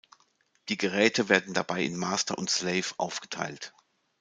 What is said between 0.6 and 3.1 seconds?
Die Geräte werden dabei in Master und Slave